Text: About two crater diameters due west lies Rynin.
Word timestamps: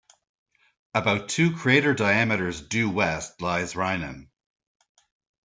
About 0.95 1.29
two 1.29 1.53
crater 1.55 1.93
diameters 1.93 2.59
due 2.59 2.89
west 2.89 3.39
lies 3.39 3.75
Rynin. 3.75 4.29